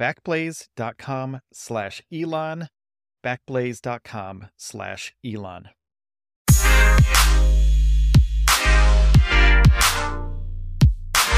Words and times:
backblaze.com 0.00 1.40
slash 1.52 2.02
Elon, 2.12 2.68
backblaze.com 3.24 4.46
slash 4.56 5.14
Elon. 5.24 5.70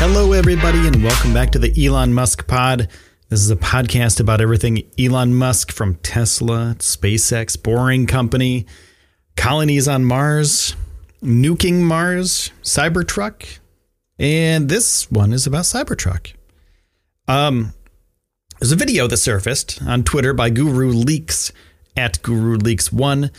Hello, 0.03 0.32
everybody, 0.32 0.87
and 0.87 1.03
welcome 1.04 1.34
back 1.34 1.50
to 1.50 1.59
the 1.59 1.87
Elon 1.87 2.15
Musk 2.15 2.47
Pod. 2.47 2.88
This 3.28 3.41
is 3.43 3.50
a 3.50 3.56
podcast 3.56 4.19
about 4.19 4.41
everything 4.41 4.82
Elon 4.99 5.34
Musk 5.34 5.70
from 5.70 5.97
Tesla, 5.97 6.75
SpaceX, 6.78 7.62
Boring 7.62 8.06
Company, 8.06 8.66
colonies 9.37 9.87
on 9.87 10.04
Mars, 10.04 10.75
nuking 11.22 11.82
Mars, 11.82 12.50
Cybertruck, 12.62 13.59
and 14.19 14.69
this 14.69 15.10
one 15.10 15.32
is 15.32 15.47
about 15.47 15.65
Cybertruck. 15.65 16.32
Um, 17.28 17.75
there's 18.60 18.72
a 18.72 18.76
video 18.76 19.06
that 19.06 19.16
surfaced 19.16 19.82
on 19.82 20.04
Twitter 20.04 20.34
by 20.34 20.50
Guru 20.50 20.91
Leaks 20.91 21.50
at 21.97 22.22
Guru 22.22 22.56
Leaks 22.59 22.93
One, 22.93 23.31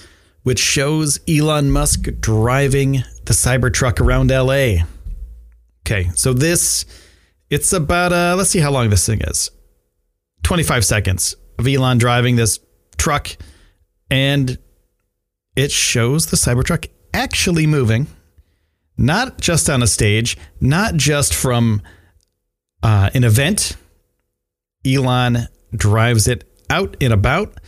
which 0.42 0.58
shows 0.58 1.20
Elon 1.30 1.70
Musk 1.70 2.08
driving 2.20 3.04
the 3.26 3.34
Cybertruck 3.34 4.02
around 4.02 4.32
LA. 4.32 4.84
Okay, 5.86 6.10
so 6.16 6.34
this 6.34 6.86
it's 7.52 7.72
about 7.72 8.12
uh 8.12 8.36
let's 8.36 8.50
see 8.50 8.60
how 8.60 8.72
long 8.72 8.90
this 8.90 9.06
thing 9.06 9.22
is. 9.22 9.52
25 10.42 10.84
seconds 10.84 11.36
of 11.60 11.68
Elon 11.68 12.00
driving 12.00 12.36
this 12.36 12.60
truck 12.98 13.30
and 14.10 14.58
it 15.56 15.72
shows 15.72 16.28
the 16.28 16.38
Cybertruck 16.38 16.88
actually 17.14 17.68
moving, 17.68 18.08
not 18.98 19.40
just 19.40 19.70
on 19.70 19.84
a 19.84 19.88
stage, 19.88 20.36
not 20.60 20.96
just 20.96 21.36
from 21.36 21.84
uh, 22.82 23.12
an 23.14 23.24
event 23.24 23.76
Elon 24.86 25.48
drives 25.76 26.28
it 26.28 26.44
out 26.70 26.98
and 27.02 27.14
about, 27.14 27.60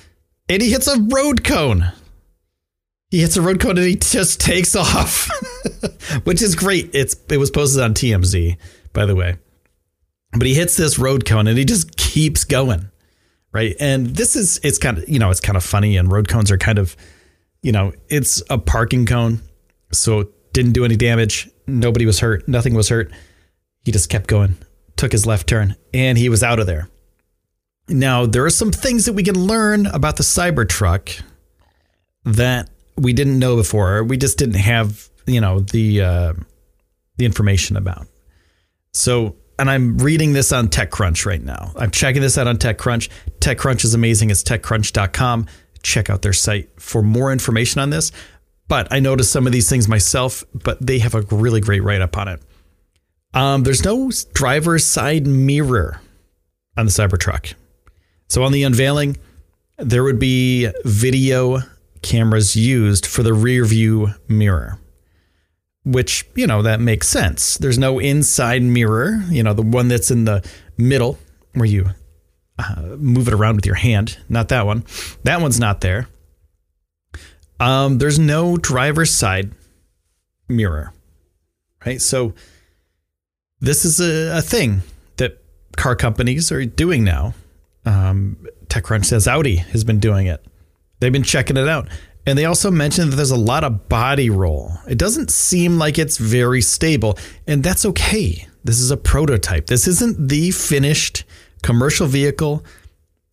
and 0.49 0.61
he 0.61 0.71
hits 0.71 0.87
a 0.87 0.99
road 0.99 1.43
cone. 1.43 1.91
He 3.09 3.19
hits 3.19 3.37
a 3.37 3.41
road 3.41 3.59
cone 3.59 3.77
and 3.77 3.85
he 3.85 3.95
just 3.95 4.39
takes 4.39 4.75
off, 4.75 5.29
which 6.23 6.41
is 6.41 6.55
great. 6.55 6.89
It's 6.93 7.15
it 7.29 7.37
was 7.37 7.51
posted 7.51 7.81
on 7.81 7.93
TMZ, 7.93 8.57
by 8.91 9.05
the 9.05 9.15
way. 9.15 9.37
But 10.31 10.47
he 10.47 10.55
hits 10.55 10.75
this 10.75 10.97
road 10.97 11.25
cone 11.25 11.47
and 11.47 11.57
he 11.57 11.65
just 11.65 11.95
keeps 11.95 12.43
going, 12.43 12.89
right? 13.51 13.75
And 13.79 14.07
this 14.07 14.35
is 14.35 14.59
it's 14.63 14.79
kind 14.79 14.97
of 14.97 15.07
you 15.07 15.19
know 15.19 15.29
it's 15.29 15.39
kind 15.39 15.57
of 15.57 15.63
funny, 15.63 15.95
and 15.97 16.11
road 16.11 16.27
cones 16.27 16.49
are 16.49 16.57
kind 16.57 16.79
of 16.79 16.95
you 17.61 17.71
know 17.71 17.93
it's 18.09 18.41
a 18.49 18.57
parking 18.57 19.05
cone, 19.05 19.41
so 19.91 20.29
didn't 20.53 20.73
do 20.73 20.85
any 20.85 20.95
damage. 20.95 21.49
Nobody 21.67 22.05
was 22.05 22.19
hurt. 22.19 22.47
Nothing 22.47 22.73
was 22.73 22.89
hurt. 22.89 23.11
He 23.85 23.91
just 23.91 24.09
kept 24.09 24.27
going, 24.27 24.55
took 24.95 25.11
his 25.11 25.25
left 25.25 25.47
turn, 25.47 25.75
and 25.93 26.17
he 26.17 26.29
was 26.29 26.41
out 26.41 26.59
of 26.59 26.65
there. 26.65 26.89
Now, 27.89 28.25
there 28.25 28.45
are 28.45 28.49
some 28.49 28.71
things 28.71 29.05
that 29.05 29.13
we 29.13 29.23
can 29.23 29.35
learn 29.35 29.87
about 29.87 30.15
the 30.15 30.23
Cybertruck 30.23 31.21
that 32.23 32.69
we 32.97 33.13
didn't 33.13 33.39
know 33.39 33.55
before. 33.55 34.03
We 34.03 34.17
just 34.17 34.37
didn't 34.37 34.55
have, 34.55 35.09
you 35.25 35.41
know, 35.41 35.59
the 35.59 36.01
uh, 36.01 36.33
the 37.17 37.25
information 37.25 37.75
about. 37.75 38.07
So, 38.93 39.35
and 39.59 39.69
I'm 39.69 39.97
reading 39.97 40.33
this 40.33 40.51
on 40.51 40.67
TechCrunch 40.67 41.25
right 41.25 41.41
now. 41.41 41.71
I'm 41.75 41.91
checking 41.91 42.21
this 42.21 42.37
out 42.37 42.47
on 42.47 42.57
TechCrunch. 42.57 43.09
TechCrunch 43.39 43.83
is 43.83 43.93
amazing. 43.93 44.29
It's 44.29 44.43
techcrunch.com. 44.43 45.47
Check 45.81 46.09
out 46.09 46.21
their 46.21 46.33
site 46.33 46.69
for 46.79 47.01
more 47.01 47.31
information 47.33 47.81
on 47.81 47.89
this. 47.89 48.11
But 48.67 48.91
I 48.91 48.99
noticed 48.99 49.31
some 49.31 49.45
of 49.45 49.51
these 49.51 49.69
things 49.69 49.87
myself, 49.87 50.43
but 50.53 50.85
they 50.85 50.99
have 50.99 51.15
a 51.15 51.21
really 51.21 51.59
great 51.59 51.83
write 51.83 52.01
up 52.01 52.17
on 52.17 52.27
it. 52.29 52.41
Um, 53.33 53.63
there's 53.63 53.83
no 53.83 54.11
driver's 54.33 54.85
side 54.85 55.27
mirror 55.27 55.99
on 56.77 56.85
the 56.85 56.91
Cybertruck. 56.91 57.53
So 58.27 58.43
on 58.43 58.51
the 58.51 58.63
unveiling, 58.63 59.17
there 59.77 60.03
would 60.03 60.19
be 60.19 60.69
video 60.85 61.59
cameras 62.01 62.55
used 62.55 63.05
for 63.05 63.23
the 63.23 63.33
rear 63.33 63.65
view 63.65 64.09
mirror, 64.27 64.79
which, 65.83 66.25
you 66.35 66.47
know, 66.47 66.61
that 66.61 66.79
makes 66.79 67.07
sense. 67.07 67.57
There's 67.57 67.77
no 67.77 67.99
inside 67.99 68.61
mirror, 68.61 69.23
you 69.29 69.43
know, 69.43 69.53
the 69.53 69.61
one 69.61 69.87
that's 69.87 70.11
in 70.11 70.25
the 70.25 70.47
middle 70.77 71.17
where 71.53 71.65
you 71.65 71.89
uh, 72.59 72.95
move 72.97 73.27
it 73.27 73.33
around 73.33 73.55
with 73.55 73.65
your 73.65 73.75
hand. 73.75 74.17
Not 74.29 74.49
that 74.49 74.65
one. 74.65 74.83
That 75.23 75.41
one's 75.41 75.59
not 75.59 75.81
there. 75.81 76.07
Um, 77.59 77.97
there's 77.97 78.19
no 78.19 78.57
driver's 78.57 79.11
side 79.11 79.51
mirror, 80.49 80.93
right? 81.85 82.01
So 82.01 82.33
this 83.59 83.85
is 83.85 83.99
a, 84.01 84.39
a 84.39 84.41
thing 84.41 84.81
that 85.17 85.41
car 85.77 85.95
companies 85.95 86.51
are 86.51 86.65
doing 86.65 87.03
now. 87.03 87.33
Um, 87.85 88.47
TechCrunch 88.67 89.05
says 89.05 89.27
Audi 89.27 89.57
has 89.57 89.83
been 89.83 89.99
doing 89.99 90.27
it. 90.27 90.45
They've 90.99 91.11
been 91.11 91.23
checking 91.23 91.57
it 91.57 91.67
out. 91.67 91.89
And 92.25 92.37
they 92.37 92.45
also 92.45 92.71
mentioned 92.71 93.11
that 93.11 93.17
there's 93.17 93.31
a 93.31 93.37
lot 93.37 93.65
of 93.65 93.89
body 93.89 94.29
roll. 94.29 94.71
It 94.87 94.97
doesn't 94.97 95.29
seem 95.29 95.77
like 95.77 95.99
it's 95.99 96.17
very 96.17 96.61
stable, 96.61 97.17
and 97.45 97.61
that's 97.61 97.85
okay. 97.85 98.47
This 98.63 98.79
is 98.79 98.91
a 98.91 98.97
prototype. 98.97 99.67
This 99.67 99.87
isn't 99.87 100.29
the 100.29 100.51
finished 100.51 101.25
commercial 101.61 102.07
vehicle 102.07 102.63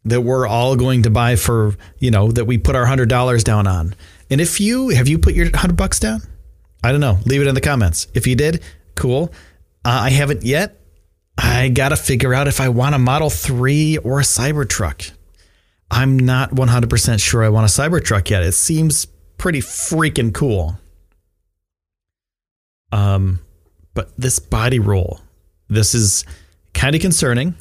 that 0.05 0.23
we're 0.23 0.47
all 0.47 0.75
going 0.75 1.05
to 1.05 1.11
buy 1.11 1.37
for, 1.37 1.77
you 1.99 2.11
know, 2.11 2.33
that 2.33 2.47
we 2.47 2.59
put 2.59 2.75
our 2.75 2.87
$100 2.87 3.45
down 3.45 3.67
on. 3.69 3.95
And 4.29 4.41
if 4.41 4.61
you 4.61 4.89
have 4.89 5.07
you 5.07 5.19
put 5.19 5.35
your 5.35 5.47
100 5.47 5.77
bucks 5.77 6.01
down? 6.01 6.23
I 6.83 6.91
don't 6.91 7.01
know. 7.01 7.19
Leave 7.27 7.43
it 7.43 7.47
in 7.47 7.55
the 7.55 7.61
comments. 7.61 8.09
If 8.15 8.27
you 8.27 8.35
did, 8.35 8.63
cool. 8.97 9.33
Uh, 9.85 10.01
I 10.03 10.11
haven't 10.11 10.43
yet. 10.43 10.80
I 11.43 11.71
got 11.71 11.89
to 11.89 11.97
figure 11.97 12.35
out 12.35 12.49
if 12.49 12.61
I 12.61 12.69
want 12.69 12.95
a 12.95 12.99
Model 12.99 13.31
3 13.31 13.97
or 13.99 14.21
a 14.21 14.23
Cybertruck. 14.23 15.11
I'm 15.91 16.19
not 16.19 16.51
100% 16.51 17.21
sure 17.21 17.43
I 17.43 17.49
want 17.49 17.65
a 17.65 17.81
Cybertruck 17.81 18.29
yet. 18.29 18.43
It 18.43 18.53
seems 18.53 19.07
pretty 19.39 19.61
freaking 19.61 20.35
cool. 20.35 20.79
Um, 22.93 23.41
but 23.95 24.15
this 24.19 24.39
body 24.39 24.81
roll, 24.81 25.21
this 25.69 25.95
is 25.95 26.27
kind 26.75 26.95
of 26.95 27.01
concerning. 27.01 27.55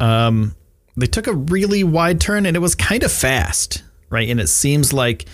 Um, 0.00 0.56
they 0.96 1.06
took 1.06 1.28
a 1.28 1.32
really 1.32 1.84
wide 1.84 2.20
turn 2.20 2.44
and 2.44 2.56
it 2.56 2.60
was 2.60 2.74
kind 2.74 3.04
of 3.04 3.12
fast, 3.12 3.84
right? 4.10 4.28
And 4.28 4.40
it 4.40 4.48
seems 4.48 4.92
like 4.92 5.26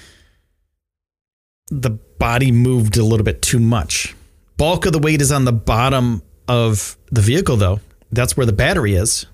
the 1.70 1.90
body 1.90 2.52
moved 2.52 2.98
a 2.98 3.04
little 3.04 3.24
bit 3.24 3.40
too 3.40 3.58
much. 3.58 4.14
Bulk 4.58 4.84
of 4.84 4.92
the 4.92 4.98
weight 4.98 5.22
is 5.22 5.32
on 5.32 5.46
the 5.46 5.52
bottom 5.52 6.22
of 6.48 6.96
the 7.10 7.20
vehicle, 7.20 7.56
though. 7.56 7.80
That's 8.10 8.36
where 8.36 8.46
the 8.46 8.52
battery 8.52 8.94
is 8.94 9.26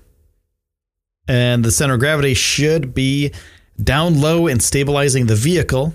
and 1.29 1.63
the 1.63 1.71
center 1.71 1.93
of 1.93 1.99
gravity 1.99 2.33
should 2.33 2.93
be 2.93 3.31
down 3.81 4.19
low 4.19 4.47
and 4.47 4.61
stabilizing 4.61 5.27
the 5.27 5.35
vehicle. 5.35 5.93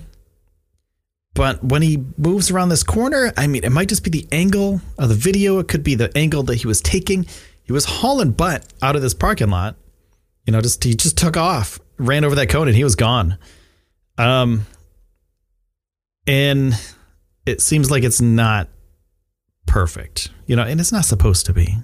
But 1.35 1.61
when 1.61 1.81
he 1.81 2.01
moves 2.17 2.49
around 2.49 2.69
this 2.69 2.83
corner, 2.83 3.33
I 3.35 3.45
mean, 3.47 3.65
it 3.65 3.71
might 3.71 3.89
just 3.89 4.05
be 4.05 4.09
the 4.09 4.25
angle 4.31 4.79
of 4.97 5.09
the 5.09 5.15
video. 5.15 5.59
It 5.59 5.67
could 5.67 5.83
be 5.83 5.93
the 5.93 6.09
angle 6.17 6.43
that 6.43 6.55
he 6.55 6.67
was 6.67 6.79
taking. 6.79 7.27
He 7.63 7.73
was 7.73 7.83
hauling 7.83 8.31
butt 8.31 8.65
out 8.81 8.95
of 8.95 9.01
this 9.01 9.13
parking 9.13 9.49
lot. 9.49 9.75
You 10.47 10.53
know, 10.53 10.61
just 10.61 10.81
he 10.85 10.95
just 10.95 11.17
took 11.17 11.35
off, 11.35 11.79
ran 11.97 12.23
over 12.23 12.35
that 12.35 12.47
cone, 12.47 12.69
and 12.69 12.77
he 12.77 12.85
was 12.85 12.95
gone. 12.95 13.37
Um, 14.17 14.65
and 16.25 16.73
it 17.45 17.59
seems 17.59 17.91
like 17.91 18.03
it's 18.03 18.21
not 18.21 18.69
perfect, 19.65 20.29
you 20.45 20.55
know, 20.55 20.63
and 20.63 20.79
it's 20.79 20.91
not 20.91 21.05
supposed 21.05 21.45
to 21.45 21.53
be. 21.53 21.77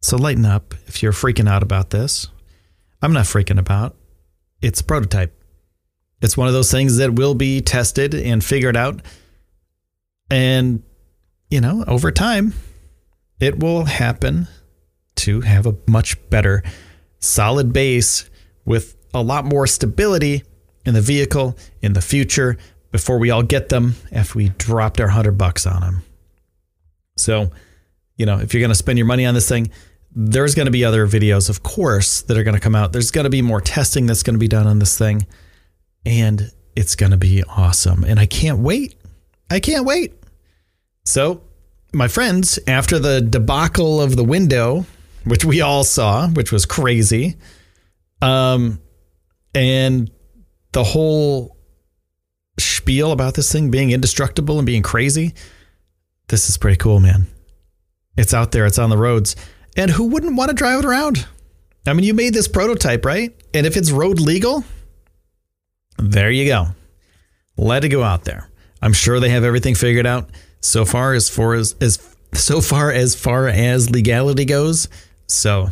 So 0.00 0.16
lighten 0.16 0.44
up 0.44 0.74
if 0.86 1.02
you're 1.02 1.12
freaking 1.12 1.48
out 1.48 1.62
about 1.62 1.90
this. 1.90 2.28
I'm 3.00 3.12
not 3.12 3.24
freaking 3.24 3.58
about. 3.58 3.96
It's 4.60 4.82
prototype. 4.82 5.38
It's 6.22 6.36
one 6.36 6.48
of 6.48 6.54
those 6.54 6.70
things 6.70 6.96
that 6.96 7.14
will 7.14 7.34
be 7.34 7.60
tested 7.60 8.14
and 8.14 8.42
figured 8.42 8.76
out. 8.76 9.02
And, 10.30 10.82
you 11.50 11.60
know, 11.60 11.84
over 11.86 12.10
time, 12.10 12.54
it 13.40 13.58
will 13.58 13.84
happen 13.84 14.48
to 15.16 15.42
have 15.42 15.66
a 15.66 15.76
much 15.86 16.16
better 16.30 16.62
solid 17.18 17.72
base 17.72 18.28
with 18.64 18.96
a 19.12 19.22
lot 19.22 19.44
more 19.44 19.66
stability 19.66 20.42
in 20.84 20.94
the 20.94 21.00
vehicle 21.00 21.56
in 21.82 21.92
the 21.92 22.02
future 22.02 22.56
before 22.90 23.18
we 23.18 23.30
all 23.30 23.42
get 23.42 23.68
them 23.68 23.94
after 24.12 24.38
we 24.38 24.50
dropped 24.50 25.00
our 25.00 25.06
100 25.06 25.32
bucks 25.32 25.66
on 25.66 25.80
them. 25.80 26.02
So, 27.16 27.50
you 28.16 28.26
know, 28.26 28.38
if 28.38 28.52
you're 28.52 28.60
going 28.60 28.70
to 28.70 28.74
spend 28.74 28.98
your 28.98 29.06
money 29.06 29.26
on 29.26 29.34
this 29.34 29.48
thing, 29.48 29.70
there's 30.14 30.54
going 30.54 30.66
to 30.66 30.72
be 30.72 30.84
other 30.84 31.06
videos, 31.06 31.50
of 31.50 31.62
course, 31.62 32.22
that 32.22 32.38
are 32.38 32.44
going 32.44 32.54
to 32.54 32.60
come 32.60 32.74
out. 32.74 32.92
There's 32.92 33.10
going 33.10 33.24
to 33.24 33.30
be 33.30 33.42
more 33.42 33.60
testing 33.60 34.06
that's 34.06 34.22
going 34.22 34.34
to 34.34 34.40
be 34.40 34.48
done 34.48 34.66
on 34.66 34.78
this 34.78 34.96
thing. 34.96 35.26
And 36.06 36.50
it's 36.76 36.94
going 36.94 37.10
to 37.12 37.16
be 37.16 37.42
awesome. 37.44 38.04
And 38.04 38.20
I 38.20 38.26
can't 38.26 38.58
wait. 38.58 38.94
I 39.50 39.60
can't 39.60 39.84
wait. 39.84 40.14
So, 41.04 41.42
my 41.92 42.08
friends, 42.08 42.58
after 42.66 42.98
the 42.98 43.20
debacle 43.20 44.00
of 44.00 44.16
the 44.16 44.24
window, 44.24 44.86
which 45.24 45.44
we 45.44 45.60
all 45.60 45.84
saw, 45.84 46.28
which 46.28 46.52
was 46.52 46.66
crazy, 46.66 47.36
um, 48.20 48.80
and 49.54 50.10
the 50.72 50.84
whole 50.84 51.56
spiel 52.58 53.12
about 53.12 53.34
this 53.34 53.50
thing 53.50 53.70
being 53.70 53.90
indestructible 53.90 54.58
and 54.58 54.66
being 54.66 54.82
crazy, 54.82 55.34
this 56.28 56.48
is 56.48 56.56
pretty 56.56 56.76
cool, 56.76 57.00
man. 57.00 57.26
It's 58.16 58.34
out 58.34 58.52
there, 58.52 58.66
it's 58.66 58.78
on 58.78 58.90
the 58.90 58.98
roads. 58.98 59.36
And 59.76 59.90
who 59.90 60.06
wouldn't 60.06 60.36
want 60.36 60.50
to 60.50 60.54
drive 60.54 60.80
it 60.80 60.84
around? 60.84 61.26
I 61.86 61.92
mean, 61.92 62.04
you 62.04 62.14
made 62.14 62.32
this 62.32 62.48
prototype, 62.48 63.04
right? 63.04 63.34
And 63.52 63.66
if 63.66 63.76
it's 63.76 63.90
road 63.90 64.20
legal, 64.20 64.64
there 65.98 66.30
you 66.30 66.46
go. 66.46 66.68
Let 67.56 67.84
it 67.84 67.88
go 67.88 68.02
out 68.02 68.24
there. 68.24 68.48
I'm 68.80 68.92
sure 68.92 69.20
they 69.20 69.30
have 69.30 69.44
everything 69.44 69.74
figured 69.74 70.06
out 70.06 70.30
so 70.60 70.84
far 70.84 71.14
as 71.14 71.28
far 71.28 71.54
as, 71.54 71.74
as 71.80 71.98
so 72.32 72.60
far 72.60 72.90
as 72.90 73.14
far 73.14 73.48
as 73.48 73.90
legality 73.90 74.44
goes. 74.44 74.88
So 75.26 75.68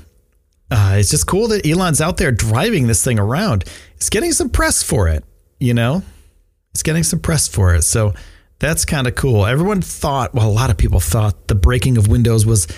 uh, 0.71 0.97
it's 0.99 1.11
just 1.11 1.27
cool 1.27 1.49
that 1.49 1.67
Elon's 1.67 2.01
out 2.01 2.17
there 2.17 2.33
driving 2.33 2.87
this 2.87 3.05
thing 3.05 3.19
around. 3.19 3.65
It's 3.97 4.11
getting 4.11 4.33
some 4.33 4.51
press 4.51 4.83
for 4.83 5.09
it, 5.09 5.25
you 5.59 5.75
know. 5.75 6.03
It's 6.71 6.83
getting 6.83 7.03
some 7.03 7.21
press 7.21 7.49
for 7.49 7.75
it. 7.75 7.83
So 7.83 8.15
that's 8.63 8.85
kind 8.85 9.09
of 9.09 9.17
cool. 9.17 9.45
Everyone 9.45 9.83
thought, 9.83 10.33
well, 10.35 10.49
a 10.49 10.53
lot 10.53 10.71
of 10.71 10.77
people 10.79 11.01
thought 11.01 11.49
the 11.49 11.55
breaking 11.57 11.99
of 11.99 12.07
windows 12.07 12.47
was 12.47 12.69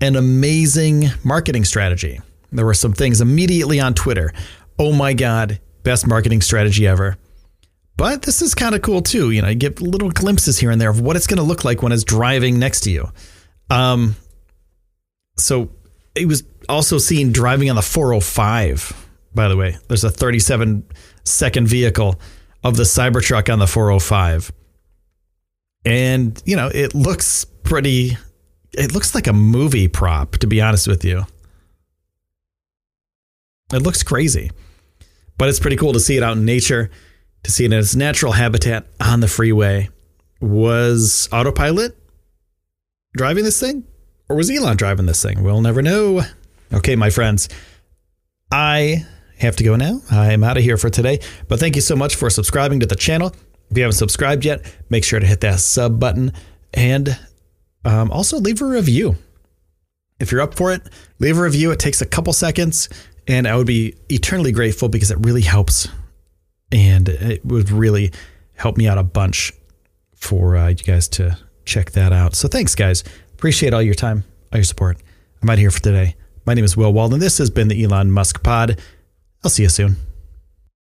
an 0.00 0.16
amazing 0.16 1.04
marketing 1.22 1.64
strategy. 1.64 2.20
There 2.50 2.66
were 2.66 2.74
some 2.74 2.92
things 2.92 3.20
immediately 3.20 3.78
on 3.78 3.94
Twitter. 3.94 4.32
Oh 4.76 4.92
my 4.92 5.12
God, 5.12 5.60
best 5.84 6.04
marketing 6.08 6.40
strategy 6.40 6.84
ever. 6.84 7.16
But 7.96 8.22
this 8.22 8.42
is 8.42 8.56
kind 8.56 8.74
of 8.74 8.82
cool 8.82 9.02
too. 9.02 9.30
You 9.30 9.40
know, 9.42 9.48
you 9.48 9.54
get 9.54 9.80
little 9.80 10.10
glimpses 10.10 10.58
here 10.58 10.72
and 10.72 10.80
there 10.80 10.90
of 10.90 11.00
what 11.00 11.14
it's 11.14 11.28
going 11.28 11.36
to 11.38 11.44
look 11.44 11.64
like 11.64 11.80
when 11.80 11.92
it's 11.92 12.02
driving 12.02 12.58
next 12.58 12.80
to 12.80 12.90
you. 12.90 13.08
Um, 13.70 14.16
so 15.36 15.70
it 16.16 16.26
was 16.26 16.42
also 16.68 16.98
seen 16.98 17.30
driving 17.30 17.70
on 17.70 17.76
the 17.76 17.82
405. 17.82 19.08
By 19.32 19.46
the 19.46 19.56
way, 19.56 19.76
there's 19.86 20.02
a 20.02 20.10
37 20.10 20.84
second 21.22 21.68
vehicle 21.68 22.18
of 22.64 22.76
the 22.76 22.82
Cybertruck 22.82 23.52
on 23.52 23.60
the 23.60 23.68
405. 23.68 24.50
And, 25.84 26.40
you 26.44 26.56
know, 26.56 26.68
it 26.72 26.94
looks 26.94 27.44
pretty 27.44 28.16
it 28.72 28.92
looks 28.94 29.14
like 29.14 29.26
a 29.26 29.32
movie 29.32 29.88
prop, 29.88 30.38
to 30.38 30.46
be 30.46 30.60
honest 30.60 30.86
with 30.86 31.04
you. 31.04 31.26
It 33.72 33.82
looks 33.82 34.02
crazy, 34.02 34.50
but 35.38 35.48
it's 35.48 35.60
pretty 35.60 35.76
cool 35.76 35.92
to 35.92 36.00
see 36.00 36.16
it 36.16 36.22
out 36.22 36.36
in 36.36 36.44
nature, 36.44 36.90
to 37.44 37.50
see 37.50 37.64
it 37.64 37.72
in 37.72 37.78
its 37.78 37.94
natural 37.94 38.32
habitat 38.32 38.86
on 39.00 39.20
the 39.20 39.28
freeway. 39.28 39.88
Was 40.40 41.28
autopilot 41.32 41.96
driving 43.16 43.44
this 43.44 43.60
thing, 43.60 43.84
or 44.28 44.36
was 44.36 44.50
Elon 44.50 44.76
driving 44.76 45.06
this 45.06 45.22
thing? 45.22 45.42
We'll 45.42 45.60
never 45.60 45.82
know. 45.82 46.22
Okay, 46.72 46.96
my 46.96 47.10
friends, 47.10 47.48
I 48.50 49.04
have 49.38 49.56
to 49.56 49.64
go 49.64 49.76
now. 49.76 50.00
I 50.10 50.32
am 50.32 50.42
out 50.42 50.56
of 50.56 50.62
here 50.62 50.76
for 50.76 50.90
today, 50.90 51.20
but 51.48 51.60
thank 51.60 51.76
you 51.76 51.82
so 51.82 51.94
much 51.94 52.16
for 52.16 52.30
subscribing 52.30 52.80
to 52.80 52.86
the 52.86 52.96
channel. 52.96 53.34
If 53.70 53.76
you 53.76 53.82
haven't 53.84 53.96
subscribed 53.96 54.44
yet, 54.44 54.64
make 54.88 55.04
sure 55.04 55.20
to 55.20 55.26
hit 55.26 55.40
that 55.42 55.60
sub 55.60 56.00
button 56.00 56.32
and 56.74 57.18
um, 57.84 58.10
also, 58.10 58.38
leave 58.38 58.60
a 58.60 58.66
review. 58.66 59.16
If 60.18 60.30
you're 60.30 60.42
up 60.42 60.54
for 60.54 60.72
it, 60.72 60.82
leave 61.18 61.38
a 61.38 61.42
review. 61.42 61.70
It 61.70 61.78
takes 61.78 62.02
a 62.02 62.06
couple 62.06 62.32
seconds, 62.32 62.88
and 63.26 63.48
I 63.48 63.56
would 63.56 63.66
be 63.66 63.94
eternally 64.08 64.52
grateful 64.52 64.88
because 64.88 65.10
it 65.10 65.18
really 65.20 65.40
helps. 65.40 65.88
And 66.70 67.08
it 67.08 67.44
would 67.44 67.70
really 67.70 68.12
help 68.54 68.76
me 68.76 68.86
out 68.86 68.98
a 68.98 69.02
bunch 69.02 69.52
for 70.14 70.56
uh, 70.56 70.68
you 70.68 70.76
guys 70.76 71.08
to 71.08 71.38
check 71.64 71.92
that 71.92 72.12
out. 72.12 72.34
So 72.34 72.48
thanks, 72.48 72.74
guys. 72.74 73.02
Appreciate 73.32 73.72
all 73.72 73.82
your 73.82 73.94
time, 73.94 74.24
all 74.52 74.58
your 74.58 74.64
support. 74.64 74.98
I'm 75.42 75.48
out 75.48 75.58
here 75.58 75.70
for 75.70 75.80
today. 75.80 76.16
My 76.44 76.52
name 76.52 76.64
is 76.64 76.76
Will 76.76 76.92
Walden. 76.92 77.18
This 77.18 77.38
has 77.38 77.48
been 77.48 77.68
the 77.68 77.82
Elon 77.82 78.10
Musk 78.10 78.42
Pod. 78.42 78.78
I'll 79.42 79.50
see 79.50 79.62
you 79.62 79.70
soon. 79.70 80.09